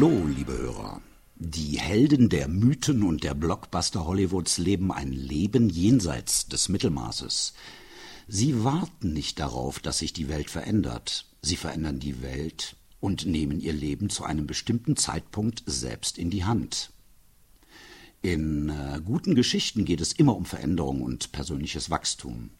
[0.00, 1.02] Hallo, liebe Hörer.
[1.34, 7.52] Die Helden der Mythen und der Blockbuster Hollywoods leben ein Leben jenseits des Mittelmaßes.
[8.28, 11.26] Sie warten nicht darauf, dass sich die Welt verändert.
[11.42, 16.44] Sie verändern die Welt und nehmen ihr Leben zu einem bestimmten Zeitpunkt selbst in die
[16.44, 16.92] Hand.
[18.22, 22.50] In äh, guten Geschichten geht es immer um Veränderung und persönliches Wachstum.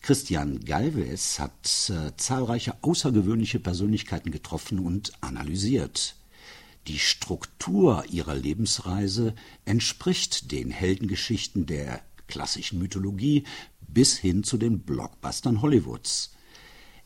[0.00, 6.16] Christian Galvez hat äh, zahlreiche außergewöhnliche Persönlichkeiten getroffen und analysiert.
[6.86, 9.34] Die Struktur ihrer Lebensreise
[9.64, 13.44] entspricht den Heldengeschichten der klassischen Mythologie
[13.80, 16.32] bis hin zu den Blockbustern Hollywoods.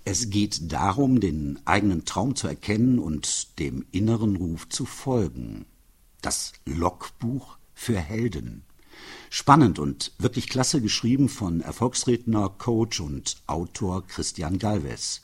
[0.04, 5.66] Es geht darum, den eigenen Traum zu erkennen und dem inneren Ruf zu folgen.
[6.22, 8.64] Das Logbuch für Helden.
[9.30, 15.20] Spannend und wirklich klasse geschrieben von Erfolgsredner, Coach und Autor Christian Galvez.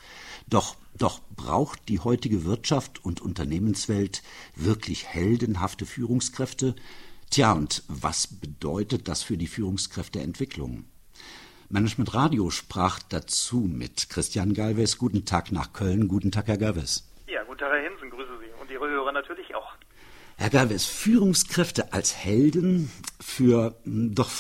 [0.46, 4.22] Doch, doch braucht die heutige Wirtschaft und Unternehmenswelt
[4.54, 6.74] wirklich heldenhafte Führungskräfte?
[7.30, 10.84] Tja, und was bedeutet das für die Führungskräfteentwicklung?
[11.70, 14.98] Management Radio sprach dazu mit Christian Galvez.
[14.98, 16.08] Guten Tag nach Köln.
[16.08, 17.08] Guten Tag, Herr Galvez.
[17.26, 18.10] Ja, guten Tag, Herr Hinsen.
[18.10, 19.72] Grüße Sie und Ihre Hörer natürlich auch.
[20.36, 22.90] Herr Galvez, Führungskräfte als Helden
[23.20, 24.30] für hm, doch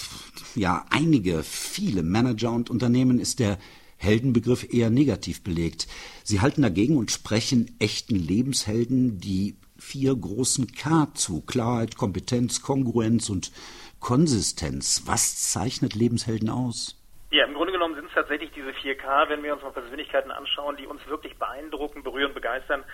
[0.56, 3.58] ja einige, viele Manager und Unternehmen ist der
[3.96, 5.86] Heldenbegriff eher negativ belegt.
[6.24, 11.42] Sie halten dagegen und sprechen echten Lebenshelden die vier großen K zu.
[11.42, 13.52] Klarheit, Kompetenz, Kongruenz und
[14.00, 15.04] Konsistenz.
[15.06, 17.00] Was zeichnet Lebenshelden aus?
[17.30, 20.76] Ja, im Grunde genommen sind es tatsächlich diese 4K, wenn wir uns mal Persönlichkeiten anschauen,
[20.76, 22.84] die uns wirklich beeindrucken, berühren, begeistern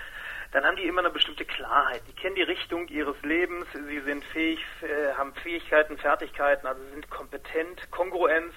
[0.52, 2.02] dann haben die immer eine bestimmte Klarheit.
[2.08, 7.08] Die kennen die Richtung ihres Lebens, sie sind fähig, äh, haben Fähigkeiten, Fertigkeiten, also sind
[7.10, 8.52] kompetent, Kongruenz.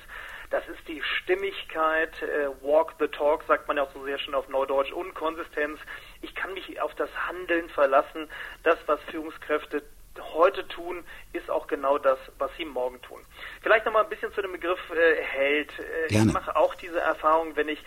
[0.50, 4.36] Das ist die Stimmigkeit, äh, Walk the Talk, sagt man ja auch so sehr schön
[4.36, 5.80] auf Neudeutsch, und Konsistenz.
[6.22, 8.30] Ich kann mich auf das Handeln verlassen.
[8.64, 9.84] Das, was Führungskräfte
[10.34, 11.04] heute tun,
[11.34, 13.20] ist auch genau das, was sie morgen tun.
[13.62, 15.72] Vielleicht noch mal ein bisschen zu dem Begriff äh, Held.
[15.80, 17.84] Äh, ich mache auch diese Erfahrung, wenn ich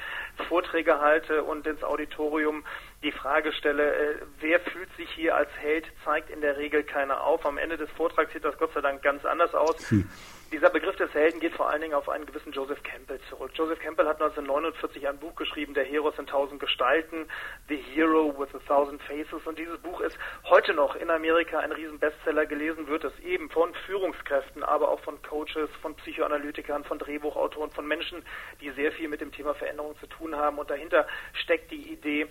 [0.48, 2.64] Vorträge halte und ins Auditorium
[3.02, 7.22] die Frage stelle, äh, wer fühlt sich hier als Held, zeigt in der Regel keiner
[7.22, 7.44] auf.
[7.46, 9.90] Am Ende des Vortrags sieht das Gott sei Dank ganz anders aus.
[9.90, 10.08] Hm.
[10.52, 13.50] Dieser Begriff des Helden geht vor allen Dingen auf einen gewissen Joseph Campbell zurück.
[13.54, 17.28] Joseph Campbell hat 1949 ein Buch geschrieben, Der Heros in tausend Gestalten,
[17.68, 19.44] The Hero with a Thousand Faces.
[19.44, 22.46] Und dieses Buch ist heute noch in Amerika ein Riesenbestseller.
[22.46, 27.86] Gelesen wird es eben von Führungskräften, aber auch von Coaches, von Psychoanalytikern, von Drehbuchautoren, von
[27.88, 28.24] Menschen,
[28.60, 30.58] die sehr viel mit dem Thema Veränderung zu tun haben.
[30.58, 32.28] Und dahinter steckt die Idee,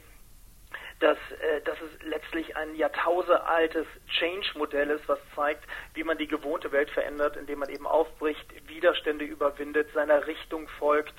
[1.00, 3.86] dass, äh, dass es letztlich ein jahrtausendealtes
[4.18, 5.64] Change-Modell ist, was zeigt,
[5.94, 11.14] wie man die gewohnte Welt verändert, indem man eben aufbricht, Widerstände überwindet, seiner Richtung folgt,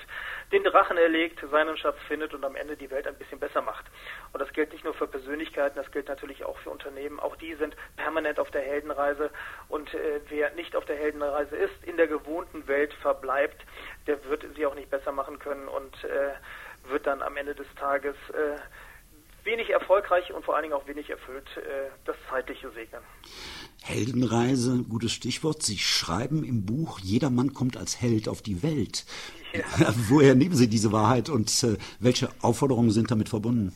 [0.52, 3.84] den Drachen erlegt, seinen Schatz findet und am Ende die Welt ein bisschen besser macht.
[4.32, 7.20] Und das gilt nicht nur für Persönlichkeiten, das gilt natürlich auch für Unternehmen.
[7.20, 9.30] Auch die sind permanent auf der Heldenreise
[9.68, 13.62] und äh, wer nicht auf der Heldenreise ist, in der gewohnten Welt verbleibt,
[14.06, 16.32] der wird sie auch nicht besser machen können und äh,
[16.88, 18.56] wird dann am Ende des Tages äh,
[19.46, 23.00] wenig erfolgreich und vor allen Dingen auch wenig erfüllt äh, das Zeitliche segnen.
[23.82, 25.62] Heldenreise, gutes Stichwort.
[25.62, 29.06] Sie schreiben im Buch, jeder Mann kommt als Held auf die Welt.
[29.52, 29.64] Ja.
[30.08, 33.72] Woher nehmen Sie diese Wahrheit und äh, welche Aufforderungen sind damit verbunden?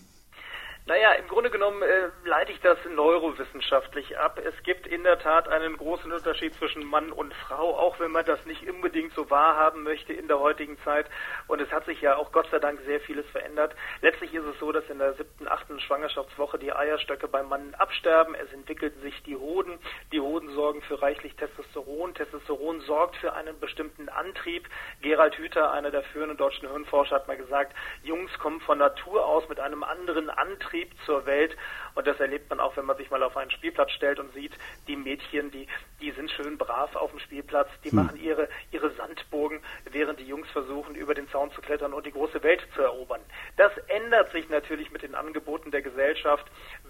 [0.91, 4.41] Naja, im Grunde genommen äh, leite ich das neurowissenschaftlich ab.
[4.45, 8.25] Es gibt in der Tat einen großen Unterschied zwischen Mann und Frau, auch wenn man
[8.25, 11.07] das nicht unbedingt so wahrhaben möchte in der heutigen Zeit.
[11.47, 13.77] Und es hat sich ja auch Gott sei Dank sehr vieles verändert.
[14.01, 18.35] Letztlich ist es so, dass in der siebten, achten Schwangerschaftswoche die Eierstöcke beim Mann absterben.
[18.35, 19.79] Es entwickelten sich die Hoden.
[20.11, 22.15] Die Hoden sorgen für reichlich Testosteron.
[22.15, 24.69] Testosteron sorgt für einen bestimmten Antrieb.
[25.03, 29.49] Gerald Hüther, einer der führenden deutschen Hirnforscher, hat mal gesagt, Jungs kommen von Natur aus
[29.49, 31.57] mit einem anderen Antrieb Antrieb zur Welt.
[31.95, 34.53] Und das erlebt man auch, wenn man sich mal auf einen Spielplatz stellt und sieht,
[34.87, 35.67] die Mädchen, die,
[36.01, 37.97] die sind schön brav auf dem Spielplatz, die hm.
[37.97, 39.61] machen ihre, ihre Sandburgen,
[39.91, 43.21] während die Jungs versuchen, über den Zaun zu klettern und die große Welt zu erobern.
[43.57, 46.47] Das ändert sich natürlich mit den Angeboten der Gesellschaft.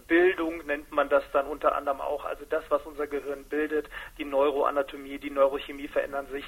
[0.07, 2.25] Bildung nennt man das dann unter anderem auch.
[2.25, 6.45] Also das, was unser Gehirn bildet, die Neuroanatomie, die Neurochemie verändern sich.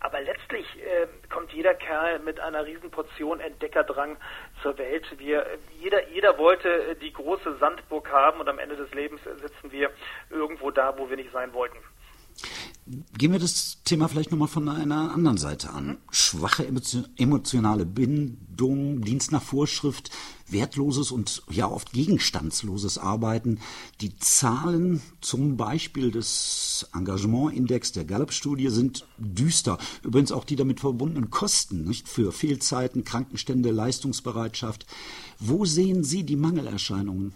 [0.00, 4.16] Aber letztlich äh, kommt jeder Kerl mit einer riesen Portion Entdeckerdrang
[4.62, 5.06] zur Welt.
[5.18, 5.46] Wir,
[5.78, 9.90] jeder, jeder wollte äh, die große Sandburg haben und am Ende des Lebens sitzen wir
[10.30, 11.78] irgendwo da, wo wir nicht sein wollten.
[13.18, 15.98] Gehen wir das Thema vielleicht nochmal von einer anderen Seite an.
[16.10, 16.64] Schwache
[17.16, 20.10] emotionale Bindung, Dienst nach Vorschrift,
[20.46, 23.58] wertloses und ja oft gegenstandsloses Arbeiten.
[24.00, 29.78] Die Zahlen zum Beispiel des Engagementindex der Gallup-Studie sind düster.
[30.04, 34.86] Übrigens auch die damit verbundenen Kosten, nicht für Fehlzeiten, Krankenstände, Leistungsbereitschaft.
[35.40, 37.34] Wo sehen Sie die Mangelerscheinungen?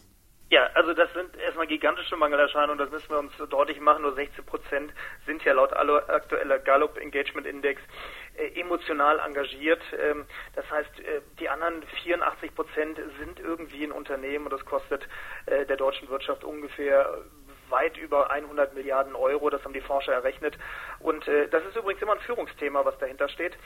[0.75, 4.03] Also das sind eine gigantische Mangelerscheinung, das müssen wir uns deutlich machen.
[4.03, 4.93] Nur 16 Prozent
[5.27, 7.81] sind ja laut aktueller Gallup Engagement Index
[8.37, 9.83] äh, emotional engagiert.
[9.99, 15.07] Ähm, das heißt, äh, die anderen 84 Prozent sind irgendwie in Unternehmen und das kostet
[15.47, 17.19] äh, der deutschen Wirtschaft ungefähr
[17.69, 19.51] weit über 100 Milliarden Euro.
[19.51, 20.59] Das haben die Forscher errechnet.
[20.99, 23.57] Und das ist übrigens immer ein Führungsthema, was dahinter steht.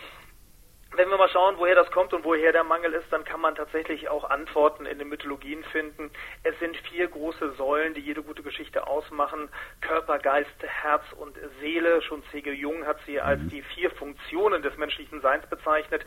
[0.97, 3.57] Wenn wir mal schauen, woher das kommt und woher der Mangel ist, dann kann man
[3.57, 6.11] tatsächlich auch Antworten in den Mythologien finden.
[6.45, 9.49] Es sind vier große Säulen, die jede gute Geschichte ausmachen.
[9.81, 12.01] Körper, Geist, Herz und Seele.
[12.03, 12.53] Schon C.G.
[12.53, 13.49] Jung hat sie als mhm.
[13.49, 16.05] die vier Funktionen des menschlichen Seins bezeichnet.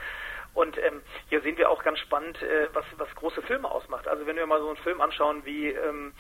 [0.54, 4.08] Und ähm, hier sehen wir auch ganz spannend, äh, was, was große Filme ausmacht.
[4.08, 6.14] Also wenn wir mal so einen Film anschauen wie ähm,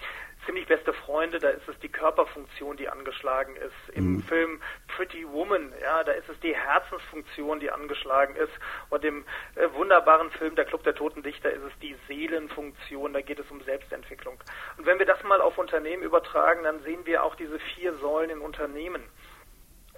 [0.47, 3.95] ziemlich beste Freunde, da ist es die Körperfunktion, die angeschlagen ist.
[3.95, 4.23] Im mhm.
[4.23, 8.53] Film Pretty Woman, ja, da ist es die Herzensfunktion, die angeschlagen ist.
[8.89, 13.21] Und im äh, wunderbaren Film Der Club der Toten Dichter ist es die Seelenfunktion, da
[13.21, 14.39] geht es um Selbstentwicklung.
[14.77, 18.29] Und wenn wir das mal auf Unternehmen übertragen, dann sehen wir auch diese vier Säulen
[18.29, 19.03] in Unternehmen.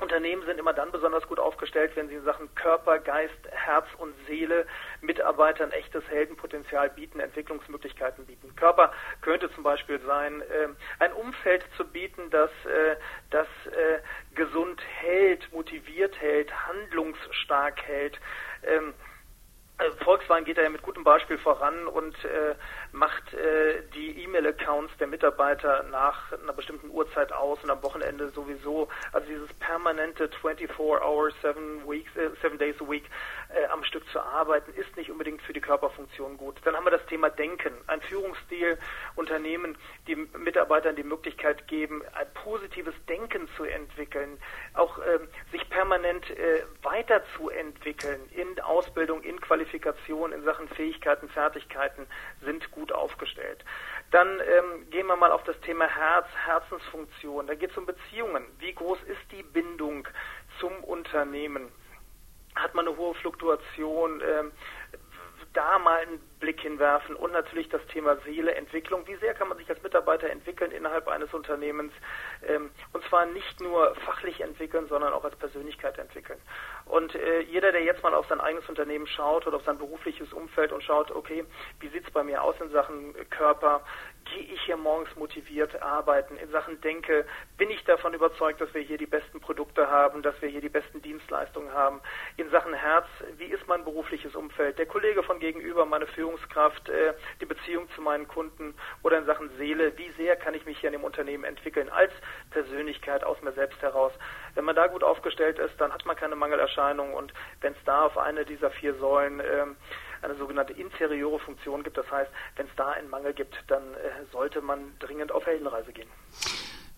[0.01, 4.13] Unternehmen sind immer dann besonders gut aufgestellt, wenn sie in Sachen Körper, Geist, Herz und
[4.28, 4.66] Seele
[5.01, 8.56] Mitarbeitern echtes Heldenpotenzial bieten, Entwicklungsmöglichkeiten bieten.
[8.56, 8.92] Körper
[9.22, 10.69] könnte zum Beispiel sein, äh,
[11.00, 12.96] ein Umfeld zu bieten, das, äh,
[13.30, 14.00] das äh,
[14.36, 18.19] gesund hält, motiviert hält, handlungsstark hält.
[18.63, 18.94] Ähm,
[19.80, 22.56] äh, Volkswagen geht da ja mit gutem Beispiel voran und äh,
[22.92, 28.90] macht äh, die E-Mail-Accounts der Mitarbeiter nach einer bestimmten Uhrzeit aus und am Wochenende sowieso.
[29.14, 33.06] Also dieses permanente 24 Hours, 7 weeks, äh, 7 days a week
[33.50, 36.57] äh, am Stück zu arbeiten, ist nicht unbedingt für die Körperfunktion gut.
[36.63, 37.74] Dann haben wir das Thema Denken.
[37.88, 38.78] Ein Führungsstil,
[39.16, 44.40] Unternehmen, die Mitarbeitern die Möglichkeit geben, ein positives Denken zu entwickeln,
[44.74, 45.19] auch äh,
[45.51, 52.06] sich permanent äh, weiterzuentwickeln in Ausbildung, in Qualifikation, in Sachen Fähigkeiten, Fertigkeiten
[52.42, 53.66] sind gut aufgestellt.
[54.12, 57.48] Dann ähm, gehen wir mal auf das Thema Herz, Herzensfunktion.
[57.48, 58.45] Da geht es um Beziehungen.
[58.60, 60.07] Wie groß ist die Bindung
[60.60, 61.72] zum Unternehmen?
[62.62, 64.22] Hat man eine hohe Fluktuation?
[64.22, 64.52] Ähm,
[65.54, 69.06] da mal einen Blick hinwerfen und natürlich das Thema Seele, Entwicklung.
[69.08, 71.94] Wie sehr kann man sich als Mitarbeiter entwickeln innerhalb eines Unternehmens?
[72.48, 76.40] Ähm, und zwar nicht nur fachlich entwickeln, sondern auch als Persönlichkeit entwickeln.
[76.86, 80.32] Und äh, jeder, der jetzt mal auf sein eigenes Unternehmen schaut oder auf sein berufliches
[80.34, 81.46] Umfeld und schaut, okay,
[81.80, 83.82] wie sieht es bei mir aus in Sachen Körper?
[84.26, 86.38] Gehe ich hier morgens motiviert arbeiten?
[86.38, 87.26] In Sachen Denke,
[87.58, 90.70] bin ich davon überzeugt, dass wir hier die besten Produkte haben, dass wir hier die
[90.70, 92.02] besten Dienstleistungen haben?
[92.38, 93.08] In Sachen Herz,
[93.38, 94.78] wie ist mein berufliches Umfeld?
[94.78, 98.74] Der Kollege von gegenüber, meine Führungskraft, äh, die Beziehung zu meinen Kunden
[99.04, 102.12] oder in Sachen Seele, wie sehr kann ich mich hier in dem Unternehmen entwickeln als
[102.52, 104.12] Persönlichkeit aus mir selbst heraus?
[104.56, 108.06] Wenn man da gut aufgestellt ist, dann hat man keine Mangelerscheinungen und wenn es da
[108.06, 109.66] auf eine dieser vier Säulen äh,
[110.22, 111.98] eine sogenannte interiore Funktion gibt.
[111.98, 115.94] Das heißt, wenn es da einen Mangel gibt, dann äh, sollte man dringend auf Heldenreise
[115.94, 116.10] gehen.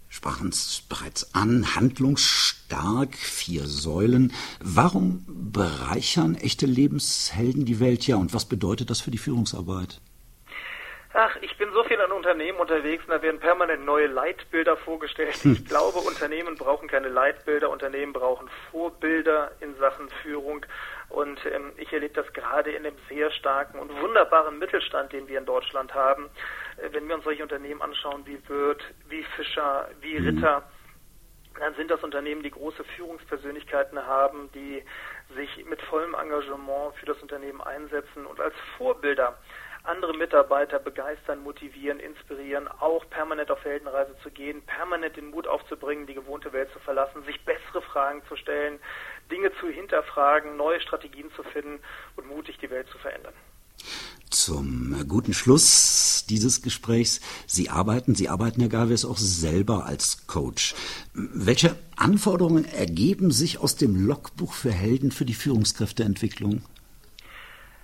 [0.10, 4.34] Sprachen es bereits an, handlungsstark, vier Säulen.
[4.60, 10.00] Warum bereichern echte Lebenshelden die Welt ja und was bedeutet das für die Führungsarbeit?
[11.14, 15.44] Ach, ich bin so viel an Unternehmen unterwegs und da werden permanent neue Leitbilder vorgestellt.
[15.44, 20.66] Ich glaube, Unternehmen brauchen keine Leitbilder, Unternehmen brauchen Vorbilder in Sachen Führung.
[21.10, 25.40] Und ähm, ich erlebe das gerade in dem sehr starken und wunderbaren Mittelstand, den wir
[25.40, 26.30] in Deutschland haben.
[26.78, 30.28] Äh, wenn wir uns solche Unternehmen anschauen wie Wirth, wie Fischer, wie mhm.
[31.60, 34.84] Dann sind das Unternehmen, die große Führungspersönlichkeiten haben, die
[35.36, 39.38] sich mit vollem Engagement für das Unternehmen einsetzen und als Vorbilder
[39.84, 46.06] andere Mitarbeiter begeistern, motivieren, inspirieren, auch permanent auf Heldenreise zu gehen, permanent den Mut aufzubringen,
[46.06, 48.80] die gewohnte Welt zu verlassen, sich bessere Fragen zu stellen,
[49.32, 51.82] Dinge zu hinterfragen, neue Strategien zu finden
[52.16, 53.34] und mutig die Welt zu verändern.
[54.32, 57.20] Zum guten Schluss dieses Gesprächs.
[57.48, 60.74] Sie arbeiten, Sie arbeiten, Herr Galvez, auch selber als Coach.
[61.14, 66.62] Welche Anforderungen ergeben sich aus dem Logbuch für Helden für die Führungskräfteentwicklung?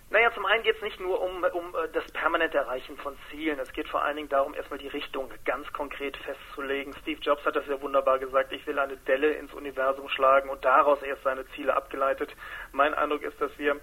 [0.10, 3.60] Naja, zum einen geht es nicht nur um, um äh, das permanente Erreichen von Zielen.
[3.60, 6.96] Es geht vor allen Dingen darum, erstmal die Richtung ganz konkret festzulegen.
[7.02, 10.64] Steve Jobs hat das ja wunderbar gesagt, ich will eine Delle ins Universum schlagen und
[10.64, 12.34] daraus erst seine Ziele abgeleitet.
[12.72, 13.82] Mein Eindruck ist, dass wir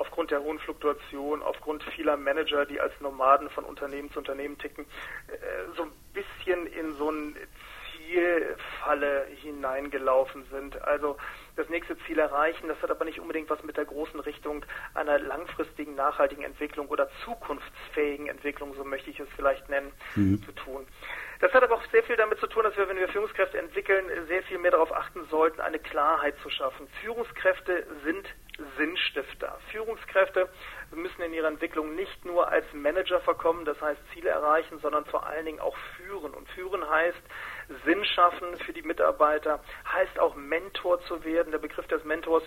[0.00, 4.86] aufgrund der hohen Fluktuation, aufgrund vieler Manager, die als Nomaden von Unternehmen zu Unternehmen ticken,
[5.28, 7.36] äh, so ein bisschen in so ein
[8.10, 10.80] Zielfalle hineingelaufen sind.
[10.82, 11.16] Also
[11.56, 14.64] das nächste Ziel erreichen, das hat aber nicht unbedingt was mit der großen Richtung
[14.94, 20.42] einer langfristigen, nachhaltigen Entwicklung oder zukunftsfähigen Entwicklung, so möchte ich es vielleicht nennen, mhm.
[20.42, 20.86] zu tun.
[21.40, 24.04] Das hat aber auch sehr viel damit zu tun, dass wir, wenn wir Führungskräfte entwickeln,
[24.28, 26.86] sehr viel mehr darauf achten sollten, eine Klarheit zu schaffen.
[27.02, 28.26] Führungskräfte sind
[28.80, 29.58] Sinnstifter.
[29.70, 30.48] Führungskräfte
[30.90, 35.26] müssen in ihrer Entwicklung nicht nur als Manager verkommen, das heißt Ziele erreichen, sondern vor
[35.26, 36.32] allen Dingen auch führen.
[36.32, 37.22] Und führen heißt
[37.84, 39.60] Sinn schaffen für die Mitarbeiter,
[39.92, 41.52] heißt auch Mentor zu werden.
[41.52, 42.42] Der Begriff des Mentors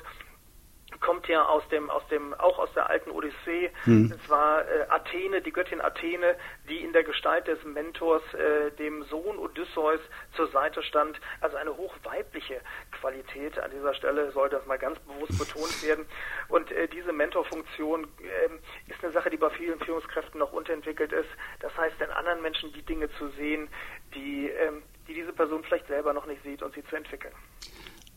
[0.99, 3.71] kommt ja aus dem, aus dem, auch aus der alten Odyssee.
[3.85, 4.13] Mhm.
[4.13, 6.35] Es war äh, Athene, die Göttin Athene,
[6.69, 9.99] die in der Gestalt des Mentors äh, dem Sohn Odysseus
[10.35, 11.19] zur Seite stand.
[11.41, 13.59] Also eine hochweibliche Qualität.
[13.59, 16.05] An dieser Stelle soll das mal ganz bewusst betont werden.
[16.49, 21.29] Und äh, diese Mentorfunktion äh, ist eine Sache, die bei vielen Führungskräften noch unterentwickelt ist.
[21.59, 23.67] Das heißt, den anderen Menschen die Dinge zu sehen,
[24.13, 27.33] die, ähm, die diese Person vielleicht selber noch nicht sieht und sie zu entwickeln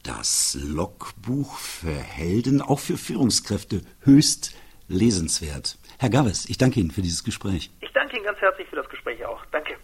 [0.07, 4.55] das Logbuch für Helden, auch für Führungskräfte, höchst
[4.87, 5.79] lesenswert.
[5.99, 7.73] Herr Gavis, ich danke Ihnen für dieses Gespräch.
[7.81, 9.45] Ich danke Ihnen ganz herzlich für das Gespräch auch.
[9.47, 9.75] Danke.